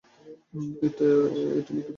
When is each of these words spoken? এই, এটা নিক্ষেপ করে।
এই, 0.53 0.67
এটা 0.81 1.07
নিক্ষেপ 1.07 1.67
করে। 1.67 1.81